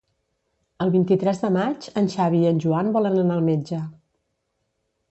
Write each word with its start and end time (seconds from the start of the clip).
El 0.85 0.93
vint-i-tres 0.95 1.41
de 1.43 1.51
maig 1.57 1.91
en 2.03 2.09
Xavi 2.15 2.43
i 2.47 2.51
en 2.55 2.63
Joan 2.65 2.91
volen 2.99 3.21
anar 3.27 3.39
al 3.39 3.47
metge. 3.53 3.87